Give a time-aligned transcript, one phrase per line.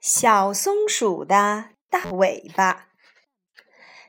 [0.00, 2.86] 小松鼠的大尾巴。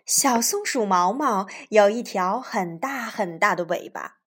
[0.05, 4.17] 小松鼠毛毛有一条很大很大的尾巴，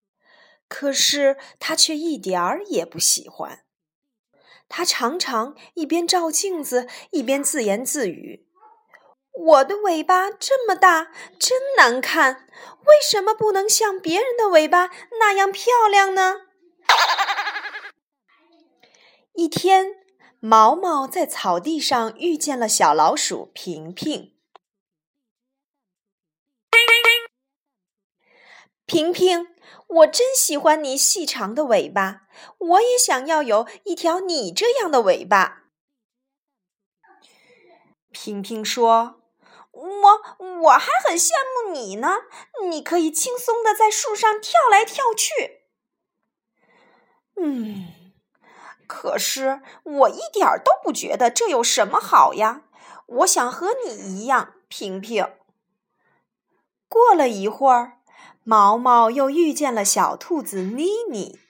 [0.66, 3.62] 可是它却一点儿也不喜欢。
[4.68, 8.48] 它常常一边照镜子，一边自言自语
[9.32, 12.48] ：“我的尾巴这么大，真难看，
[12.86, 14.90] 为什么不能像别人的尾巴
[15.20, 16.40] 那样漂亮呢？”
[19.34, 20.02] 一天。
[20.44, 24.36] 毛毛在草地上遇见了小老鼠平平。
[28.84, 29.54] 平平，
[29.86, 32.22] 我真喜欢你细长的尾巴，
[32.58, 35.66] 我也想要有一条你这样的尾巴。
[38.10, 39.22] 平平说
[39.70, 42.16] ：“我我还很羡慕你呢，
[42.68, 45.68] 你可以轻松的在树上跳来跳去。”
[47.40, 48.01] 嗯。
[48.94, 52.60] 可是我一点都不觉得这有什么好呀！
[53.06, 55.32] 我想和你一样，平平。
[56.90, 58.00] 过了一会儿，
[58.44, 61.40] 毛毛又遇见了小兔子妮妮。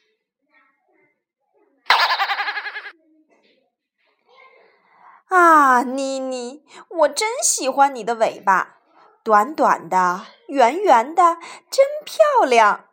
[5.27, 8.79] 啊，妮妮，我真喜欢你的尾巴，
[9.25, 12.85] 短短的，圆圆的，真漂亮。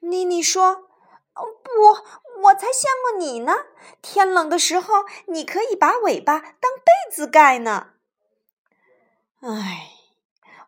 [0.00, 0.88] 妮妮说。
[1.62, 1.70] 不，
[2.42, 3.66] 我才羡慕你呢！
[4.00, 7.94] 天冷的时候，你可以把尾巴当被子盖呢。
[9.40, 9.90] 唉，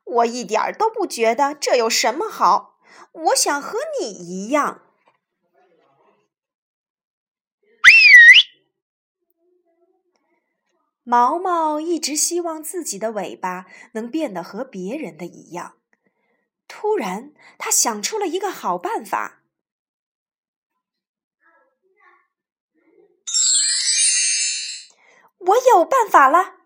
[0.05, 2.79] 我一点儿都不觉得这有什么好。
[3.13, 4.83] 我想和你一样。
[11.03, 15.75] 毛毛一直希望自己的尾巴能变得和别人的一样。
[16.69, 19.40] 突然，他想出了一个好办法。
[25.51, 26.57] 我有办法了！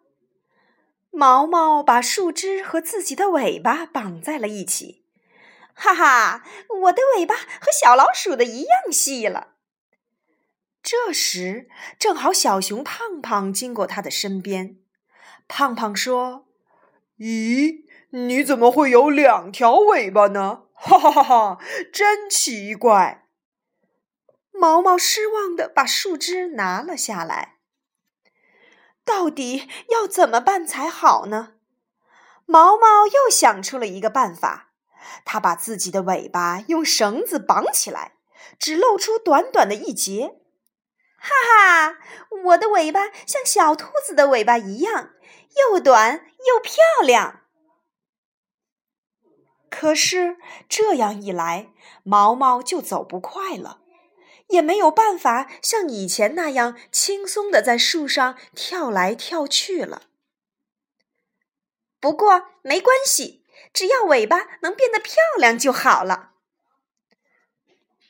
[1.11, 5.05] 毛毛把树枝和自己的尾巴绑在了一起，
[5.73, 6.45] 哈哈，
[6.83, 9.55] 我的尾巴和小老鼠的一样细了。
[10.83, 11.69] 这时，
[11.99, 14.77] 正好小熊胖胖经过他的身边。
[15.47, 16.47] 胖胖说
[17.19, 20.65] ：“咦，你怎么会有两条尾巴呢？
[20.75, 21.59] 哈哈哈哈，
[21.93, 23.29] 真奇怪！”
[24.53, 27.54] 毛毛失望的把树枝拿了下来。
[29.05, 31.55] 到底要怎么办才好呢？
[32.47, 34.73] 毛毛又想出了一个办法，
[35.25, 38.17] 他把自己的尾巴用绳子绑起来，
[38.59, 40.41] 只露出短短的一截。
[41.17, 41.31] 哈
[41.91, 41.99] 哈，
[42.45, 45.11] 我的尾巴像小兔子的尾巴一样，
[45.71, 47.41] 又短又漂亮。
[49.71, 50.37] 可是
[50.69, 51.73] 这样一来，
[52.03, 53.81] 毛毛就走不快了。
[54.49, 60.03] 也没有办法像以前那样轻松的在树上跳来跳去了。
[62.01, 66.33] 不过没关系，只要尾巴能变得漂亮就好了。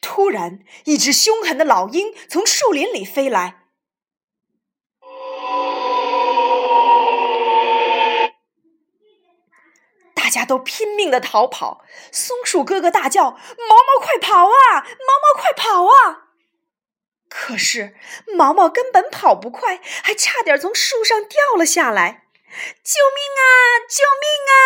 [0.01, 3.63] 突然，一只凶狠的老鹰从树林里飞来，
[10.15, 11.85] 大家都拼命的逃跑。
[12.13, 14.83] 松鼠哥哥大叫：“毛毛，快跑啊！
[14.83, 16.23] 毛毛，快跑啊！”
[17.37, 17.95] 可是
[18.37, 22.29] 毛毛根本跑不快，还差点从树上掉了下来！
[22.85, 23.45] 救命啊！
[23.89, 24.63] 救命啊！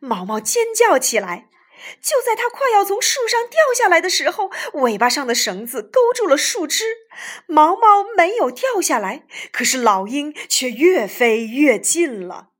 [0.00, 1.48] 毛毛尖叫起来。
[2.00, 6.84] 就在他快要从树上掉下来的时候，尾巴上的绳子勾住了树枝，
[7.46, 12.50] 毛毛没有掉下来，可是老鹰却越飞越近了。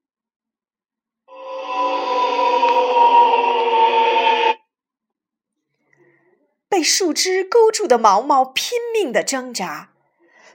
[6.85, 9.91] 树枝勾住的毛毛拼命的挣扎，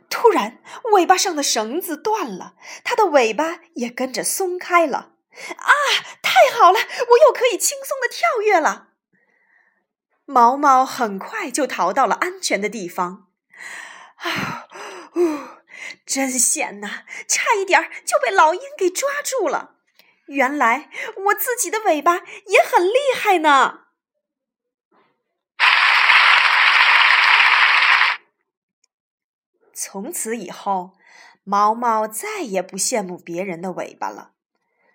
[0.10, 0.62] 突然
[0.94, 2.54] 尾巴上的绳子断了，
[2.84, 5.14] 它的尾巴也跟着松开了。
[5.58, 5.74] 啊，
[6.22, 8.90] 太好了，我又可以轻松的跳跃了。
[10.26, 13.28] 毛毛很快就逃到了安全的地方。
[14.18, 14.68] 啊，
[15.16, 15.40] 呜，
[16.06, 19.76] 真险呐，差一点就被老鹰给抓住了。
[20.28, 20.90] 原来
[21.26, 23.86] 我自己的尾巴也很厉害呢。
[29.82, 30.92] 从此以后，
[31.46, 34.34] 毛毛再也不羡慕别人的尾巴了。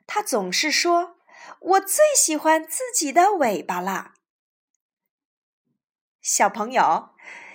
[0.07, 1.17] 他总是说
[1.59, 4.13] ：“我最喜欢自己的尾巴啦。”
[6.21, 7.15] 小朋友，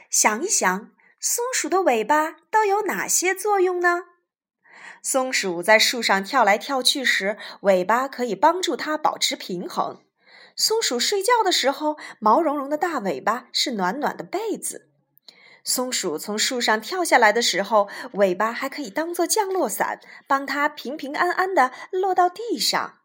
[0.09, 4.05] 想一想，松鼠的尾巴都有哪些作用呢？
[5.03, 10.01] 松鼠在树上跳来跳去时，尾巴可以帮助它保持平衡。
[10.55, 14.88] 松鼠睡觉的时候，毛茸茸的大尾巴是暖暖的被子。
[15.63, 22.99] 松鼠从树上跳下来的时候，尾巴还可以当做降落伞，帮它平平安安的落到地上。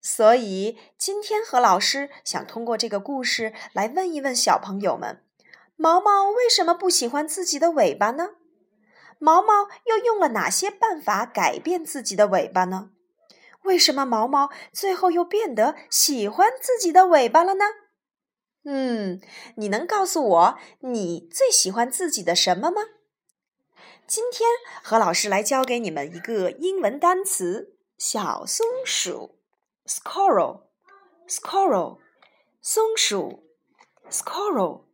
[0.00, 5.22] 所以，今天何老师想通过这个故事来问一问小朋友们：
[5.76, 8.30] 毛毛为什么不喜欢自己的尾巴呢？
[9.18, 12.90] 毛毛又用了哪些办法改变自己的尾巴呢？
[13.62, 17.64] 为什么毛毛最后又变得喜欢自己的尾巴了呢？
[18.64, 19.20] 嗯，
[19.56, 22.82] 你能告诉我你最喜欢自己的什么吗？
[24.06, 24.48] 今天
[24.82, 29.38] 何老师来教给你们一个英文单词：小松鼠
[29.86, 31.98] （squirrel），squirrel，
[32.60, 33.44] 松鼠
[34.08, 34.84] ，squirrel，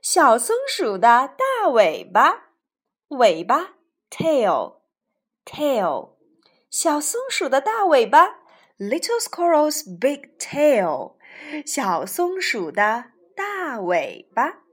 [0.00, 2.50] 小松鼠的大尾巴，
[3.08, 3.74] 尾巴
[4.08, 6.10] ，tail，tail，
[6.70, 8.38] 小松鼠的大尾巴
[8.78, 11.16] ，little squirrel's big tail，
[11.64, 13.15] 小松鼠的。
[13.36, 14.65] 大尾巴。